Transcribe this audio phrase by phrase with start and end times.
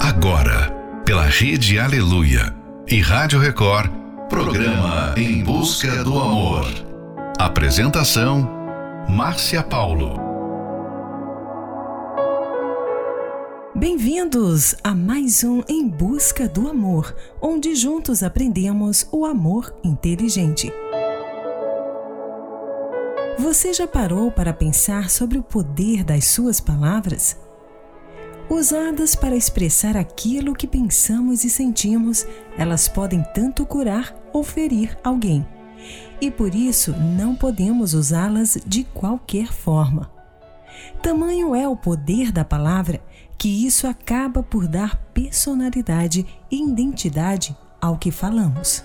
[0.00, 0.70] Agora,
[1.04, 2.54] pela Rede Aleluia
[2.86, 3.90] e Rádio Record,
[4.28, 6.66] programa Em Busca do Amor.
[7.36, 8.48] Apresentação:
[9.08, 10.14] Márcia Paulo.
[13.74, 17.12] Bem-vindos a mais um Em Busca do Amor,
[17.42, 20.72] onde juntos aprendemos o amor inteligente.
[23.36, 27.36] Você já parou para pensar sobre o poder das suas palavras?
[28.50, 32.26] Usadas para expressar aquilo que pensamos e sentimos,
[32.56, 35.46] elas podem tanto curar ou ferir alguém.
[36.18, 40.10] E por isso não podemos usá-las de qualquer forma.
[41.02, 43.02] Tamanho é o poder da palavra
[43.36, 48.82] que isso acaba por dar personalidade e identidade ao que falamos.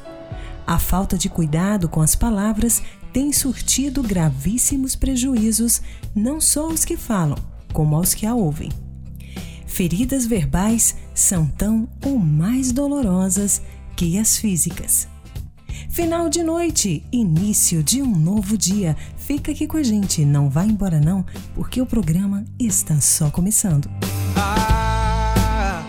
[0.68, 2.84] A falta de cuidado com as palavras
[3.14, 5.82] tem surtido gravíssimos prejuízos
[6.14, 7.38] não só aos que falam,
[7.72, 8.70] como aos que a ouvem.
[9.74, 13.60] Feridas verbais são tão ou mais dolorosas
[13.96, 15.08] que as físicas.
[15.90, 18.96] Final de noite, início de um novo dia.
[19.18, 21.26] Fica aqui com a gente, não vá embora não,
[21.56, 23.90] porque o programa está só começando.
[24.38, 25.84] Ah,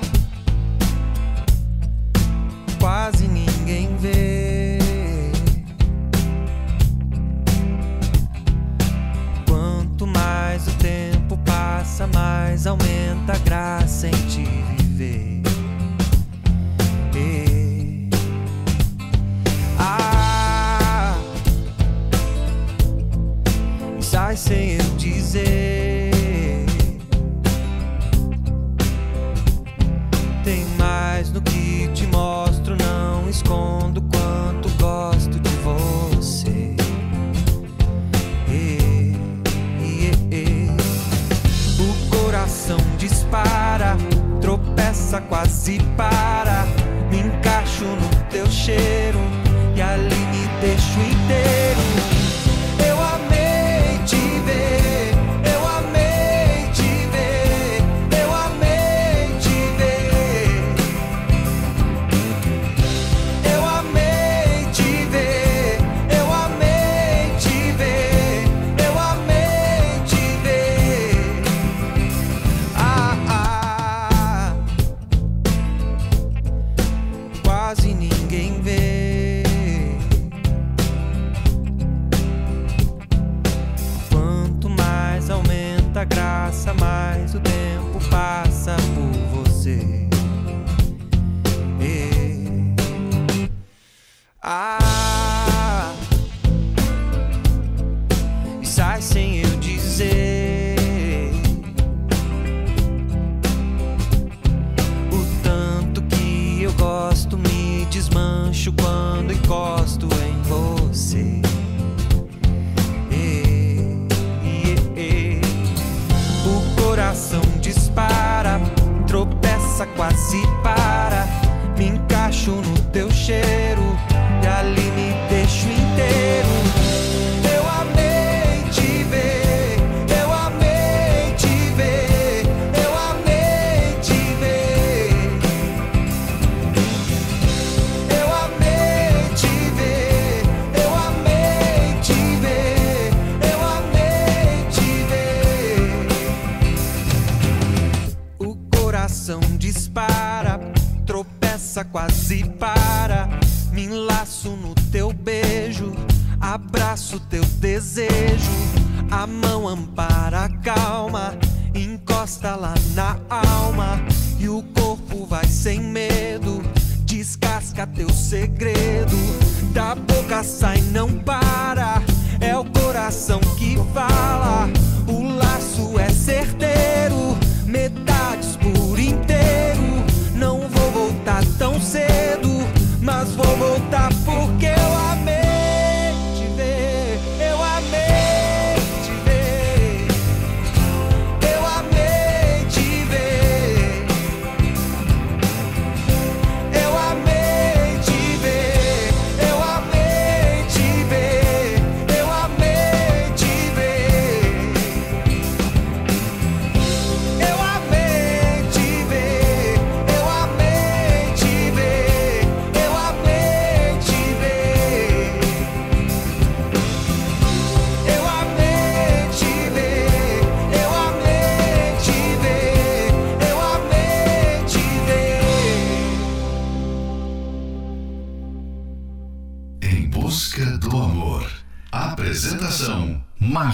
[2.80, 3.43] quase ninguém
[12.06, 14.44] mais aumenta a graça em te
[14.76, 15.33] viver.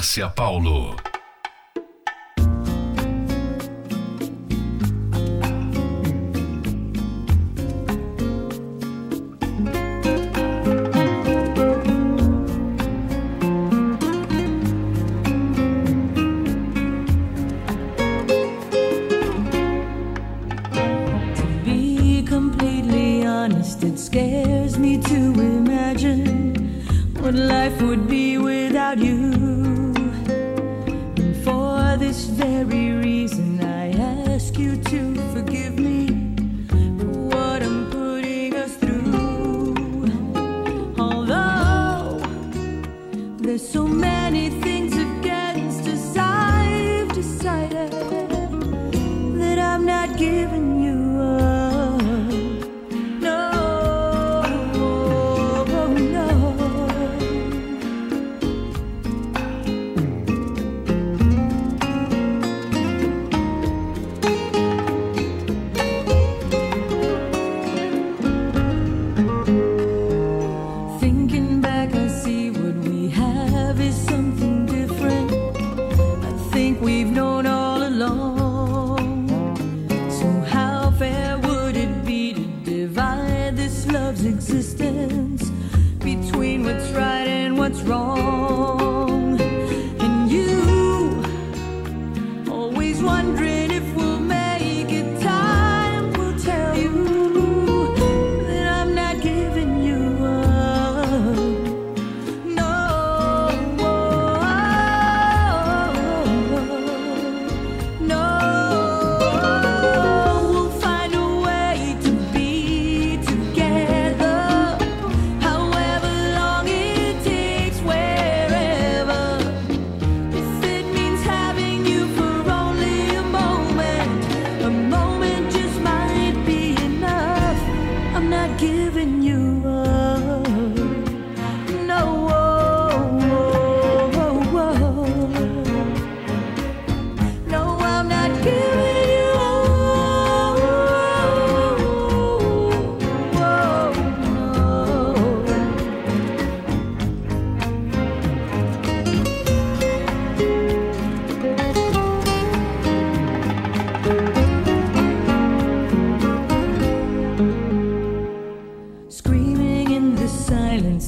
[0.00, 1.09] Márcia Paulo.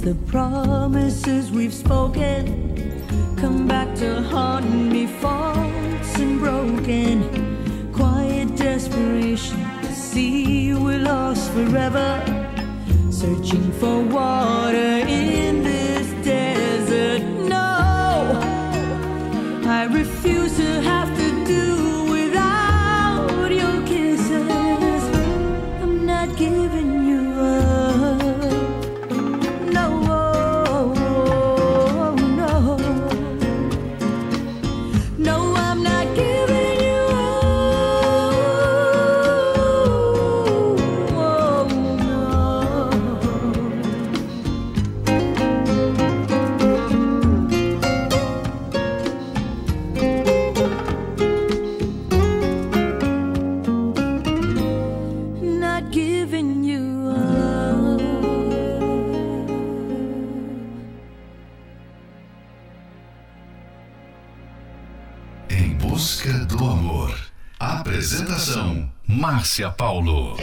[0.03, 7.93] the promises we've spoken come back to haunt me, false and broken.
[7.93, 12.21] Quiet desperation to see we're lost forever,
[13.13, 17.23] searching for water in this desert.
[17.49, 18.41] No,
[19.65, 21.12] I refuse to have.
[69.23, 70.35] Márcia Paulo.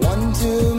[0.00, 0.73] One, two.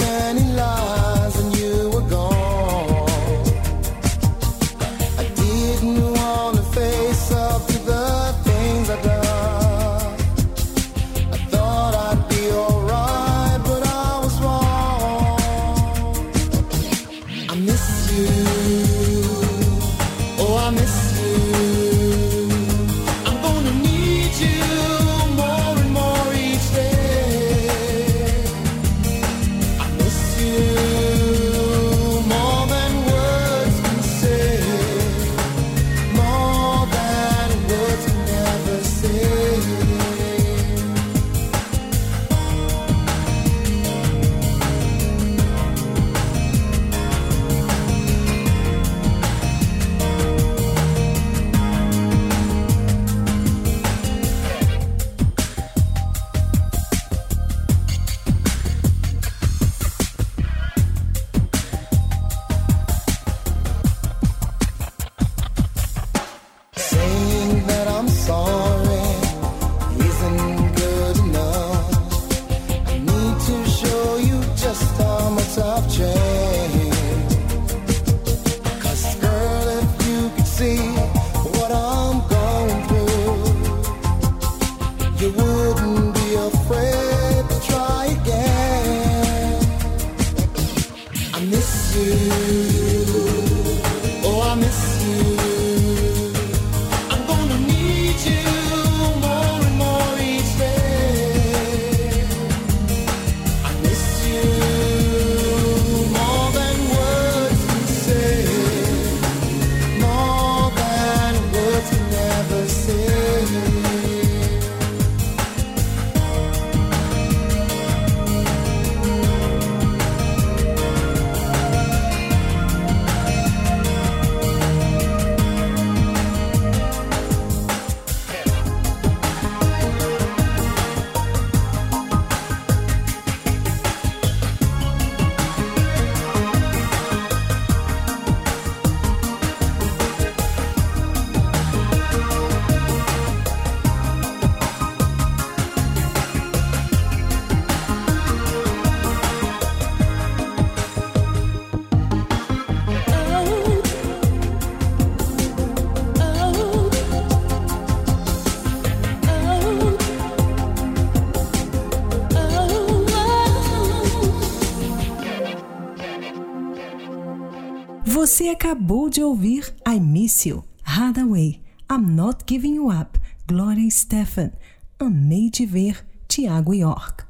[168.45, 174.51] Você acabou de ouvir I Miss You, Hathaway, I'm Not Giving You Up, Gloria Stefan,
[174.99, 177.23] Amei de Ver, Tiago York.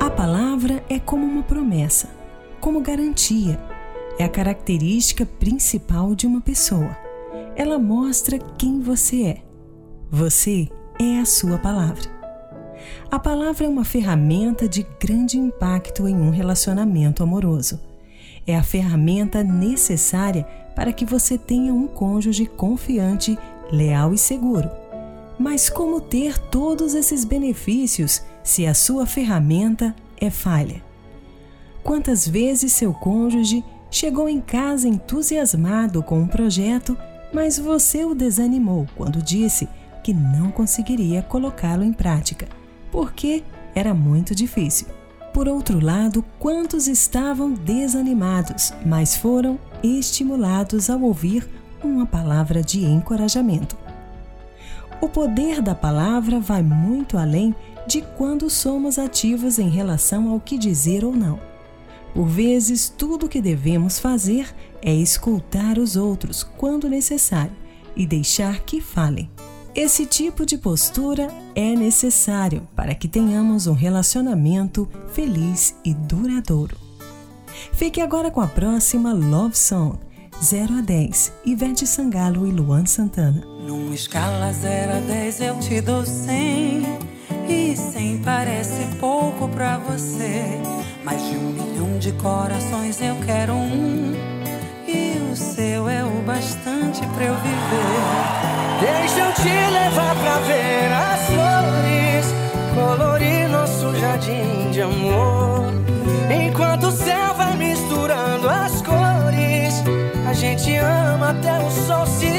[0.00, 2.10] A palavra é como uma promessa,
[2.60, 3.56] como garantia.
[4.18, 6.96] É a característica principal de uma pessoa.
[7.54, 9.44] Ela mostra quem você é.
[10.10, 10.68] Você
[10.98, 12.19] é a sua palavra.
[13.10, 17.80] A palavra é uma ferramenta de grande impacto em um relacionamento amoroso.
[18.46, 23.38] É a ferramenta necessária para que você tenha um cônjuge confiante,
[23.70, 24.70] leal e seguro.
[25.38, 30.82] Mas como ter todos esses benefícios se a sua ferramenta é falha?
[31.82, 36.96] Quantas vezes seu cônjuge chegou em casa entusiasmado com um projeto,
[37.32, 39.68] mas você o desanimou quando disse
[40.04, 42.59] que não conseguiria colocá-lo em prática?
[42.90, 43.42] Porque
[43.74, 44.86] era muito difícil.
[45.32, 51.48] Por outro lado, quantos estavam desanimados, mas foram estimulados ao ouvir
[51.82, 53.76] uma palavra de encorajamento.
[55.00, 57.54] O poder da palavra vai muito além
[57.86, 61.38] de quando somos ativos em relação ao que dizer ou não.
[62.12, 67.52] Por vezes, tudo o que devemos fazer é escutar os outros quando necessário
[67.96, 69.30] e deixar que falem.
[69.74, 76.76] Esse tipo de postura é necessário para que tenhamos um relacionamento feliz e duradouro.
[77.72, 79.96] Fique agora com a próxima Love Song,
[80.42, 83.44] 0 a 10, Ivete Sangalo e Luan Santana.
[83.64, 86.82] Numa escala 0 a 10 eu te dou 100
[87.48, 90.58] E 100 parece pouco pra você
[91.04, 94.39] Mais de um milhão de corações eu quero um
[95.30, 101.20] O seu é o bastante pra eu viver Deixa eu te levar pra ver as
[101.26, 102.34] flores,
[102.74, 105.66] colorir nosso jardim de amor.
[106.30, 109.84] Enquanto o céu vai misturando as cores,
[110.28, 112.29] a gente ama até o sol se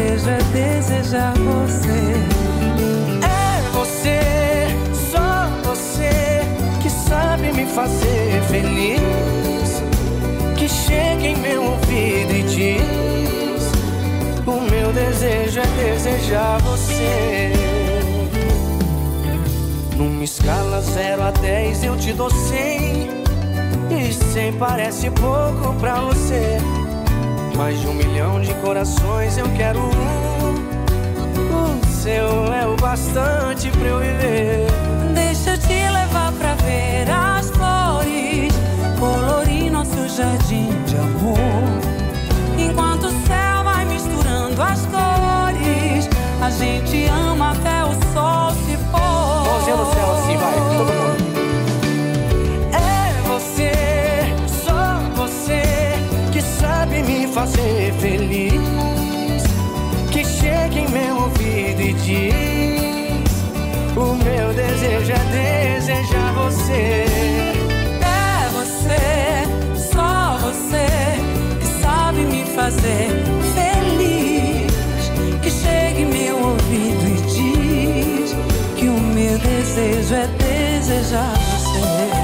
[0.00, 2.14] desejo é desejar você.
[3.22, 4.20] É você,
[4.94, 6.40] só você
[6.82, 9.82] que sabe me fazer feliz.
[10.56, 13.72] Que chega em meu ouvido e diz:
[14.46, 17.52] O meu desejo é desejar você.
[19.96, 23.10] Numa escala 0 a 10 eu te dou 100
[23.90, 26.58] E 100 parece pouco pra você
[27.56, 30.70] mais de um milhão de corações eu quero um.
[31.80, 34.66] O seu é o bastante pra eu viver.
[35.14, 38.52] Deixa eu te levar pra ver as flores,
[38.98, 41.38] colorir nosso jardim de amor.
[42.58, 46.08] Enquanto o céu vai misturando as cores,
[46.40, 49.44] a gente ama até o sol se pôr.
[49.46, 51.19] Mãozinha no céu assim, vai, todo mundo.
[57.40, 59.42] Fazer feliz.
[60.10, 63.30] Que chegue em meu ouvido e diz:
[63.96, 67.06] O meu desejo é desejar você.
[68.02, 70.86] É você, só você,
[71.60, 73.08] que sabe me fazer
[73.56, 75.10] feliz.
[75.42, 78.34] Que chegue em meu ouvido e diz:
[78.76, 82.19] Que o meu desejo é desejar você.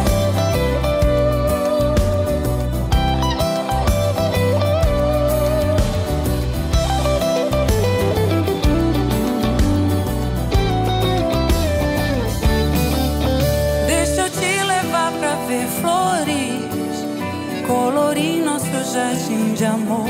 [19.87, 20.09] Amor.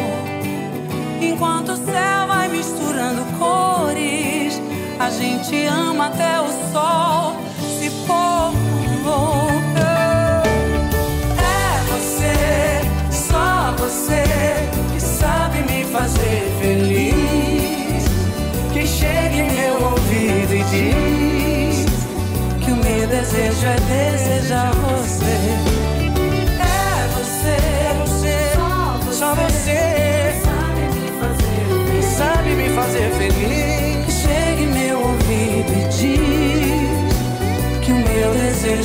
[1.21, 4.61] Enquanto o céu vai misturando cores,
[4.99, 7.37] a gente ama até o sol
[7.79, 8.53] se pôr.
[11.39, 12.81] É você,
[13.11, 14.25] só você,
[14.93, 18.05] que sabe me fazer feliz.
[18.73, 21.87] Que chega em meu ouvido e diz
[22.65, 24.76] que o meu desejo é desejar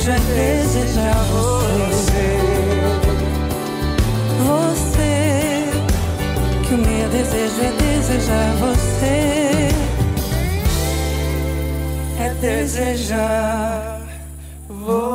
[0.02, 2.38] desejo é desejar você.
[4.46, 5.70] Você,
[6.66, 9.68] que o meu desejo é desejar você.
[12.18, 14.00] É desejar
[14.68, 15.12] você.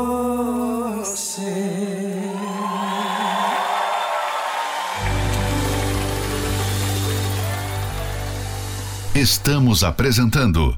[9.14, 10.78] Estamos apresentando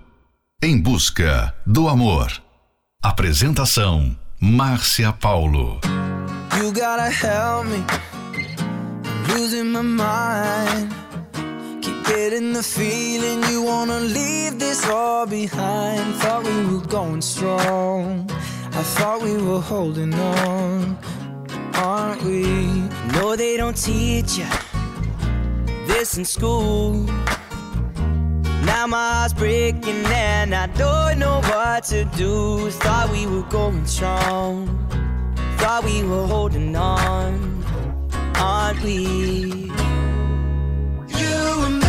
[0.64, 2.49] Em Busca do Amor.
[3.02, 5.80] Apresentação: Márcia Paulo.
[6.58, 7.82] You gotta help me.
[8.36, 10.94] I'm losing my mind.
[11.82, 16.14] Keep getting the feeling you wanna leave this all behind.
[16.16, 18.30] Thought we were going strong.
[18.74, 20.98] I thought we were holding on.
[21.76, 22.44] Aren't we?
[23.14, 24.48] No, they don't teach you
[25.88, 27.08] this in school.
[28.70, 32.70] Now my heart's breaking and I don't know what to do.
[32.70, 34.68] Thought we were going strong.
[35.58, 37.64] Thought we were holding on.
[38.36, 39.72] Aren't we?
[41.22, 41.89] You and me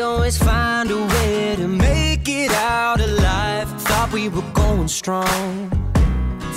[0.00, 3.68] always find a way to make it out alive.
[3.82, 5.70] Thought we were going strong.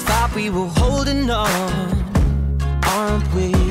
[0.06, 1.51] Thought we were holding on,
[2.84, 3.62] aren't we?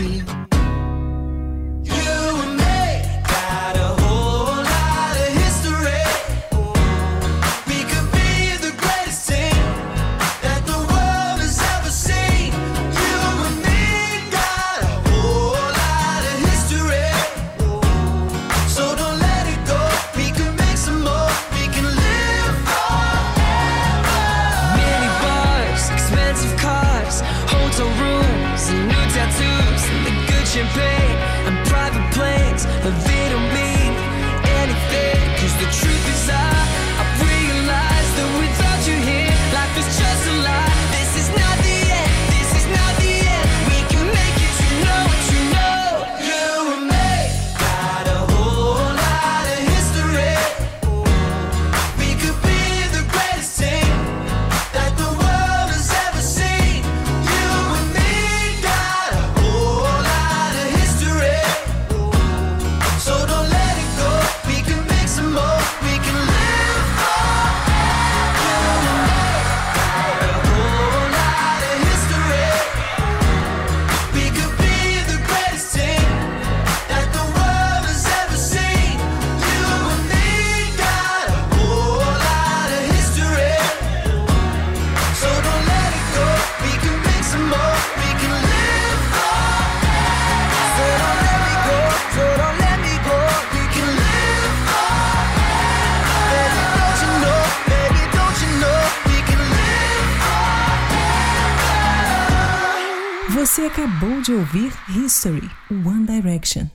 [104.22, 106.66] De ouvir History, One Direction.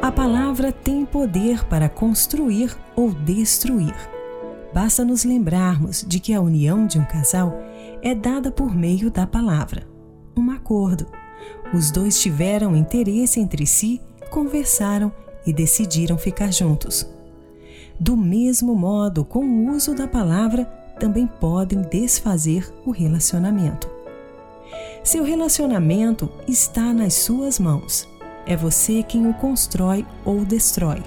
[0.00, 3.94] A palavra tem poder para construir ou destruir.
[4.72, 7.60] Basta nos lembrarmos de que a união de um casal
[8.00, 9.86] é dada por meio da palavra,
[10.34, 11.06] um acordo.
[11.74, 15.12] Os dois tiveram interesse entre si, conversaram
[15.46, 17.06] e decidiram ficar juntos.
[18.00, 23.88] Do mesmo modo, com o uso da palavra, também podem desfazer o relacionamento.
[25.02, 28.08] Seu relacionamento está nas suas mãos.
[28.44, 31.02] É você quem o constrói ou destrói.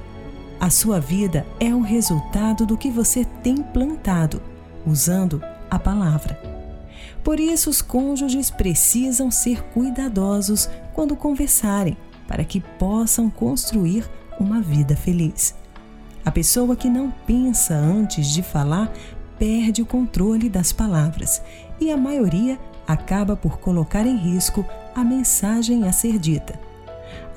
[0.60, 4.42] A sua vida é o resultado do que você tem plantado,
[4.86, 6.40] usando a palavra.
[7.24, 11.98] Por isso, os cônjuges precisam ser cuidadosos quando conversarem,
[12.28, 15.56] para que possam construir uma vida feliz.
[16.26, 18.92] A pessoa que não pensa antes de falar
[19.40, 21.42] perde o controle das palavras
[21.80, 26.60] e a maioria acaba por colocar em risco a mensagem a ser dita.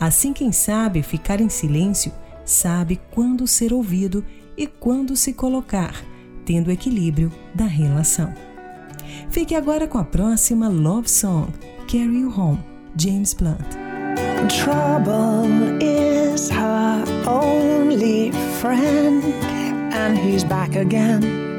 [0.00, 2.12] Assim, quem sabe ficar em silêncio
[2.44, 4.24] sabe quando ser ouvido
[4.56, 5.94] e quando se colocar,
[6.44, 8.34] tendo o equilíbrio da relação.
[9.30, 11.52] Fique agora com a próxima Love Song,
[11.86, 12.58] Carry You Home,
[12.96, 13.64] James Blunt.
[14.48, 19.22] Trouble is her only friend,
[19.94, 21.51] and he's back again.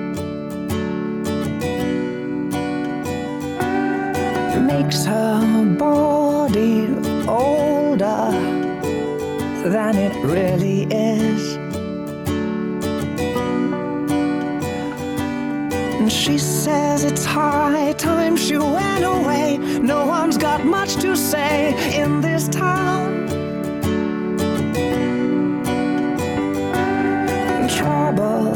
[4.65, 6.87] makes her body
[7.27, 8.31] older
[9.69, 11.55] than it really is.
[15.99, 19.57] And she says it's high time she went away.
[19.79, 23.27] No one's got much to say in this town.
[27.69, 28.55] Trouble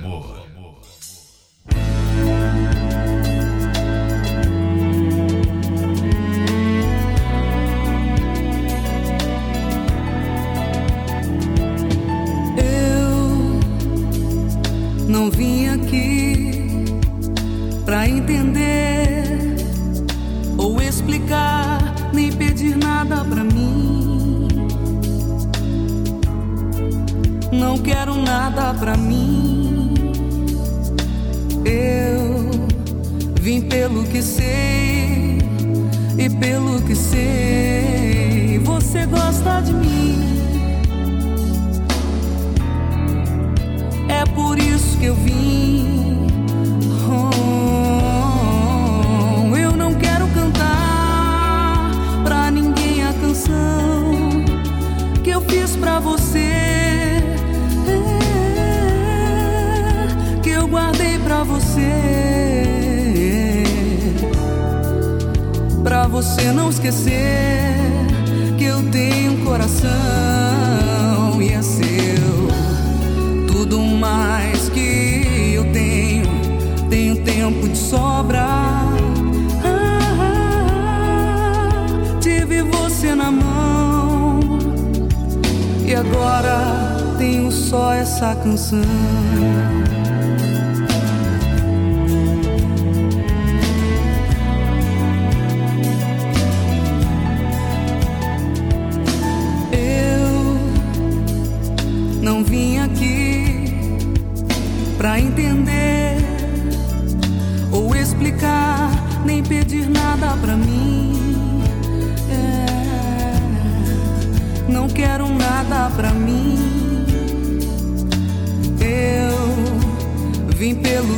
[86.01, 88.81] Agora tenho só essa canção.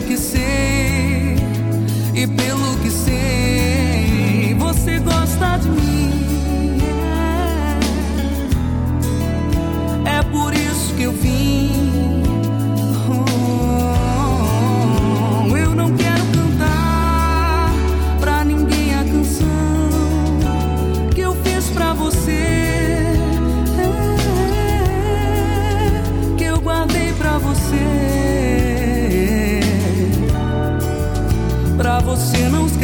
[0.03, 1.35] Que sei
[2.13, 3.42] e pelo que sei,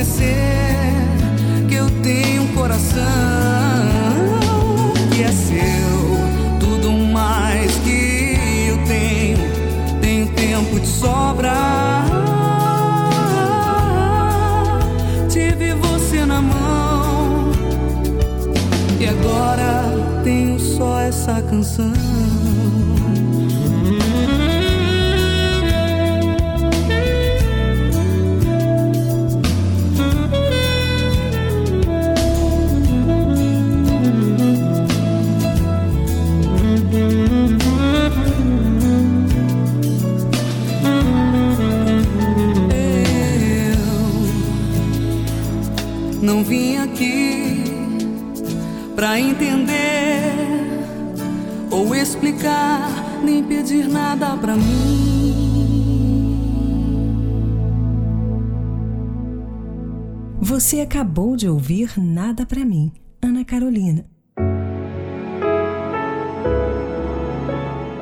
[0.09, 3.01] esquecer que eu tenho um coração
[5.13, 9.37] que é seu, tudo mais que eu tenho,
[10.01, 11.53] tenho tempo de sobra.
[15.29, 17.51] Tive você na mão
[18.99, 19.83] e agora
[20.23, 21.98] tenho só essa canção.
[54.37, 55.09] Pra mim.
[60.41, 64.05] Você acabou de ouvir Nada pra mim, Ana Carolina.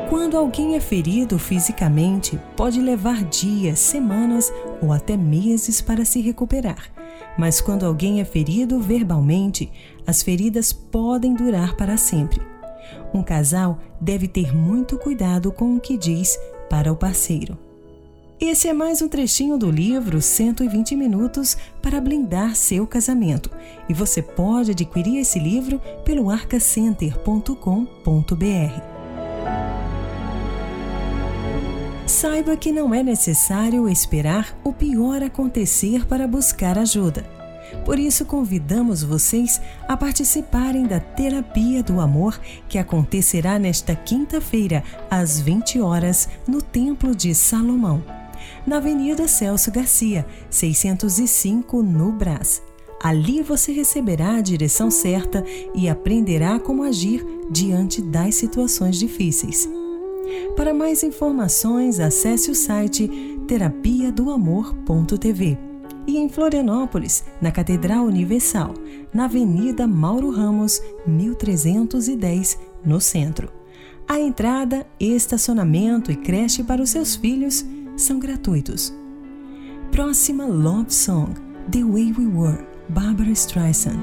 [0.09, 6.91] Quando alguém é ferido fisicamente, pode levar dias, semanas ou até meses para se recuperar.
[7.37, 9.71] Mas quando alguém é ferido verbalmente,
[10.05, 12.41] as feridas podem durar para sempre.
[13.13, 16.37] Um casal deve ter muito cuidado com o que diz
[16.69, 17.57] para o parceiro.
[18.39, 23.49] Esse é mais um trechinho do livro 120 Minutos para Blindar Seu Casamento.
[23.89, 28.81] E você pode adquirir esse livro pelo arcacenter.com.br.
[32.05, 37.36] Saiba que não é necessário esperar o pior acontecer para buscar ajuda.
[37.85, 45.39] Por isso, convidamos vocês a participarem da Terapia do Amor, que acontecerá nesta quinta-feira, às
[45.39, 48.03] 20 horas, no Templo de Salomão,
[48.65, 52.61] na Avenida Celso Garcia, 605, no Brás.
[53.01, 59.69] Ali você receberá a direção certa e aprenderá como agir diante das situações difíceis.
[60.55, 63.07] Para mais informações, acesse o site
[63.47, 65.66] terapia do amor.tv
[66.07, 68.73] e em Florianópolis, na Catedral Universal,
[69.13, 73.51] na Avenida Mauro Ramos, 1310, no centro.
[74.07, 77.65] A entrada, estacionamento e creche para os seus filhos
[77.97, 78.93] são gratuitos.
[79.91, 81.33] Próxima Love Song:
[81.69, 83.97] The Way We Were, Barbara Streisand.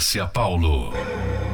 [0.00, 1.49] Márcia Paulo.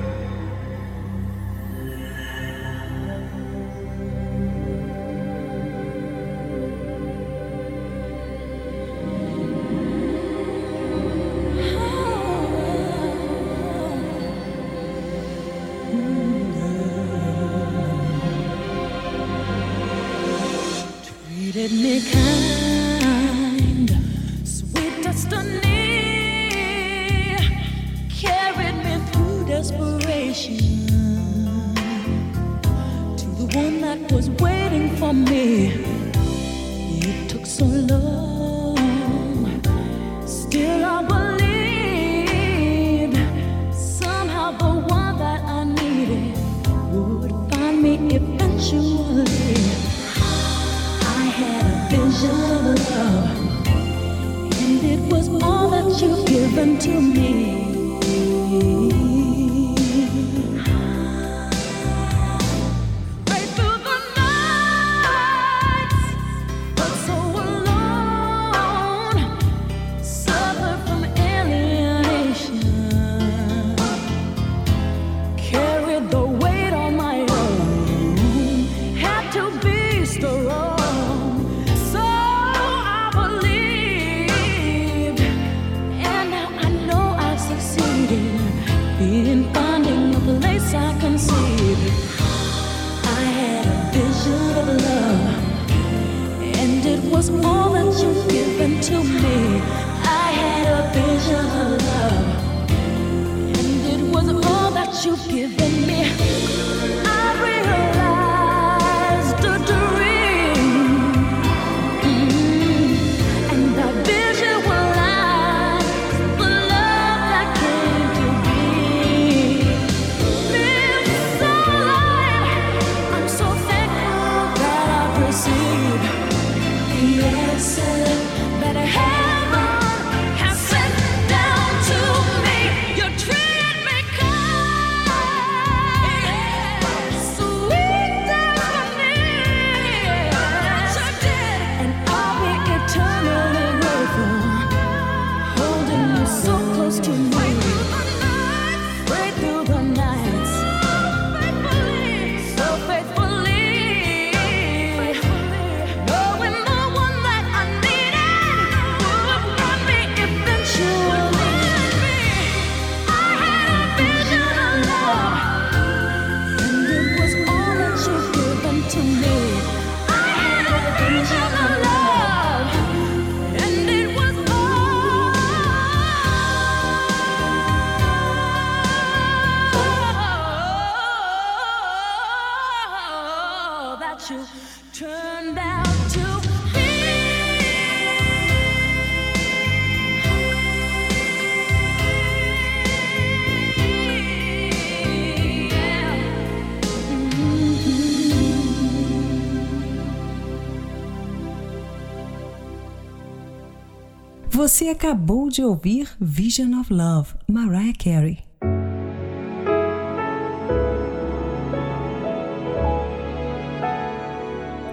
[204.77, 208.41] Você acabou de ouvir Vision of Love, Mariah Carey.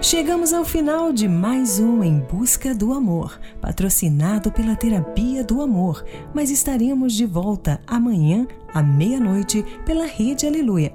[0.01, 6.05] Chegamos ao final de mais um Em Busca do Amor, patrocinado pela Terapia do Amor,
[6.34, 10.93] mas estaremos de volta amanhã à meia-noite pela Rede Aleluia.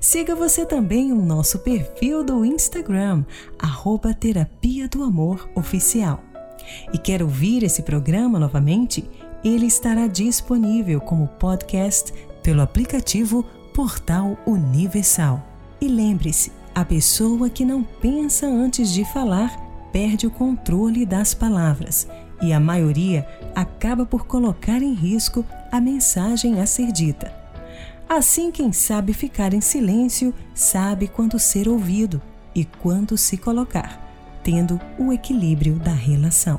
[0.00, 3.24] Siga você também o nosso perfil do Instagram,
[3.60, 6.27] arroba Terapia do Amor Oficial.
[6.92, 9.08] E quer ouvir esse programa novamente?
[9.44, 12.12] Ele estará disponível como podcast
[12.42, 13.44] pelo aplicativo
[13.74, 15.44] Portal Universal.
[15.80, 19.56] E lembre-se, a pessoa que não pensa antes de falar
[19.92, 22.06] perde o controle das palavras
[22.40, 27.32] e a maioria acaba por colocar em risco a mensagem a ser dita.
[28.08, 32.22] Assim, quem sabe ficar em silêncio sabe quando ser ouvido
[32.54, 34.07] e quando se colocar,
[34.48, 36.58] tendo o equilíbrio da relação.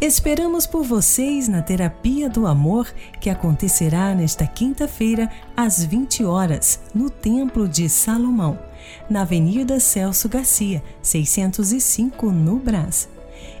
[0.00, 7.08] Esperamos por vocês na Terapia do Amor, que acontecerá nesta quinta-feira, às 20 horas, no
[7.08, 8.58] Templo de Salomão,
[9.08, 13.08] na Avenida Celso Garcia, 605, no Brás.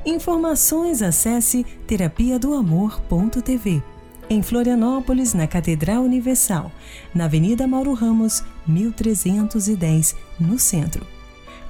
[0.04, 3.80] Informações acesse terapia do amor.tv.
[4.28, 6.72] Em Florianópolis, na Catedral Universal,
[7.14, 11.11] na Avenida Mauro Ramos, 1310, no centro.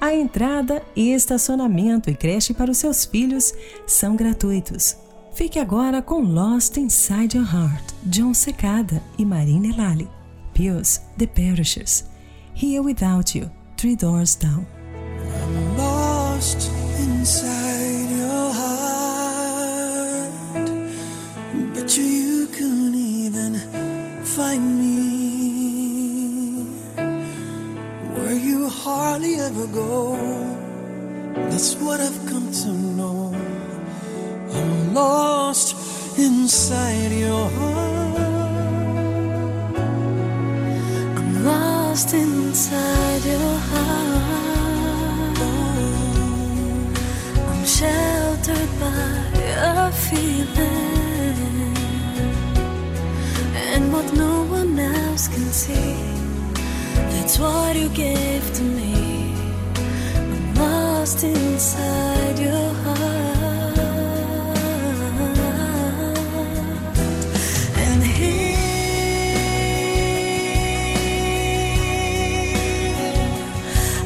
[0.02, 3.54] A entrada e estacionamento e creche para os seus filhos
[3.86, 4.96] são gratuitos.
[5.32, 10.10] Fique agora com Lost Inside Your Heart, John Secada e Marina Elali.
[10.52, 12.04] Pius, The Perishers.
[12.52, 14.66] Here Without You, Three Doors Down.
[15.40, 20.32] I'm lost inside your heart.
[21.54, 23.54] You you couldn't even
[24.24, 25.11] find me.
[28.80, 30.16] Hardly ever go.
[31.50, 33.34] That's what I've come to know.
[34.52, 35.76] I'm lost
[36.18, 38.16] inside your heart.
[41.18, 45.38] I'm lost inside your heart.
[47.50, 49.22] I'm sheltered by
[49.84, 51.76] a feeling,
[53.72, 56.11] and what no one else can see.
[57.22, 59.32] That's what you gave to me.
[60.16, 63.78] I'm lost inside your heart.
[67.78, 68.58] And here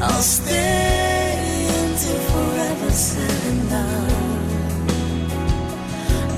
[0.02, 4.48] I'll stay until forever said and done.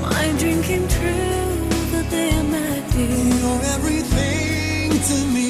[0.00, 0.28] My
[0.62, 1.56] came true
[1.90, 3.08] the day I met you.
[3.40, 5.48] You're everything to me.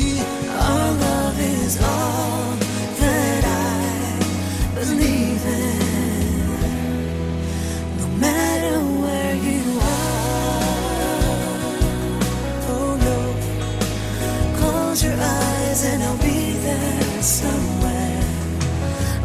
[17.28, 18.22] Somewhere,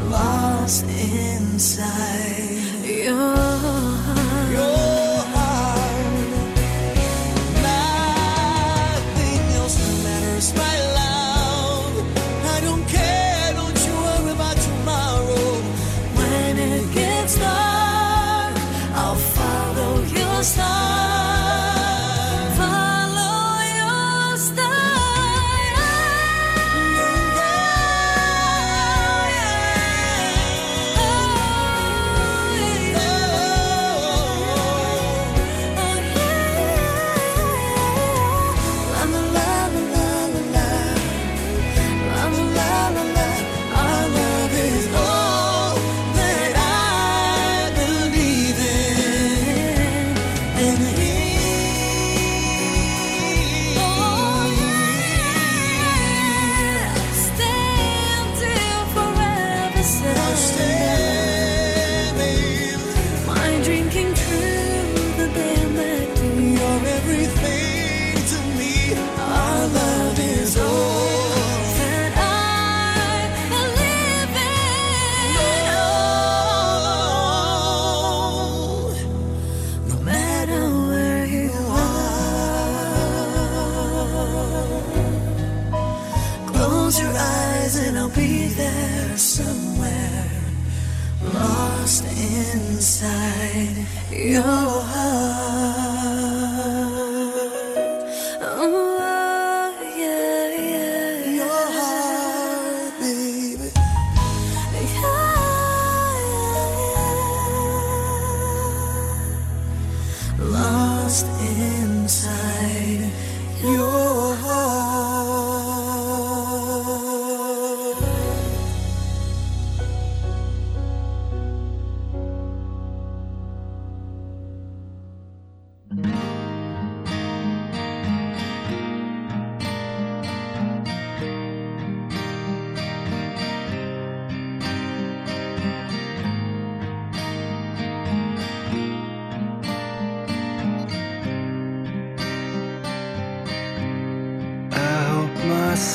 [0.09, 2.59] lost inside.
[2.83, 3.82] Your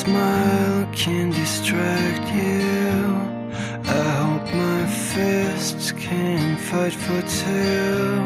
[0.09, 2.89] smile can distract you.
[3.97, 8.17] I hope my fists can fight for two,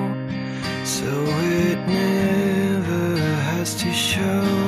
[0.95, 1.11] so
[1.61, 3.17] it never
[3.49, 4.62] has to show.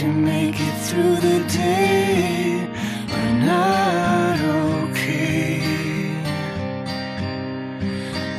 [0.00, 2.66] to make it through the day.
[3.12, 4.40] We're not
[4.88, 5.60] okay.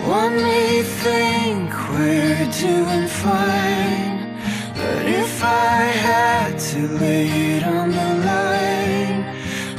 [0.04, 4.42] One may think we're doing fine,
[4.74, 9.20] but if I had to lay it on the line,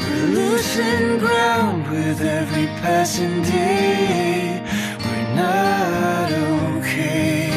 [0.02, 4.62] we're losing ground with every passing day.
[5.04, 7.50] We're not okay.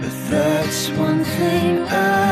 [0.00, 2.31] But that's one thing I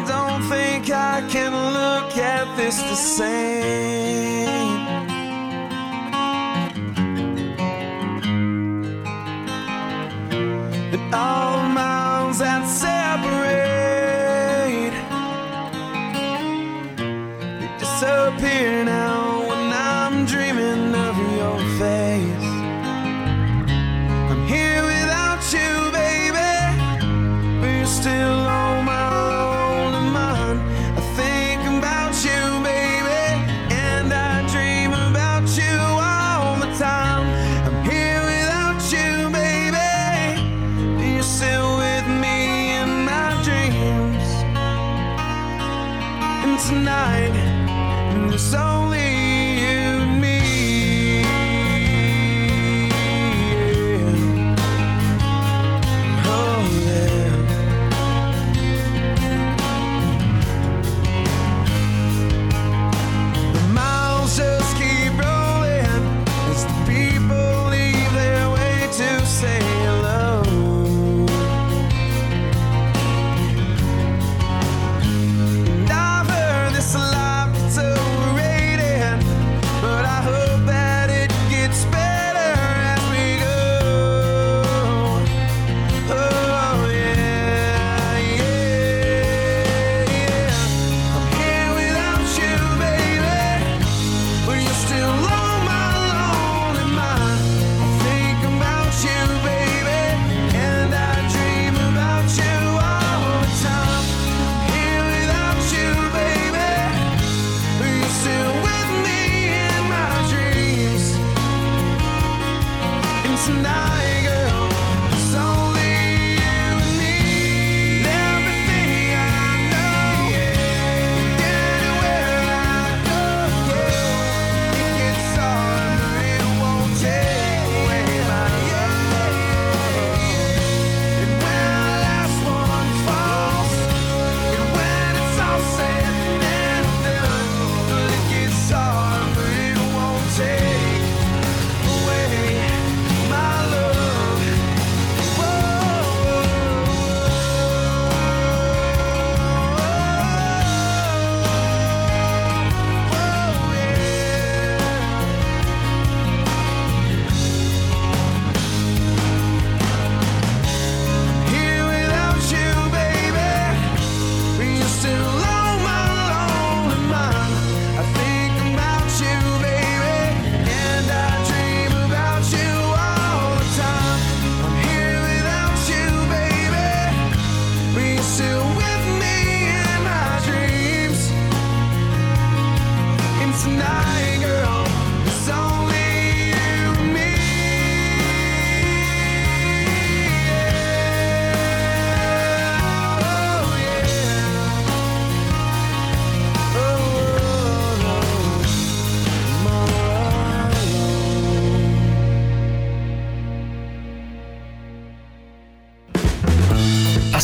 [0.00, 4.40] I don't think I can look at this the same.